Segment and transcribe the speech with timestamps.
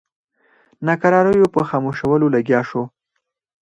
[0.87, 2.83] ناکراریو په خاموشولو لګیا شو.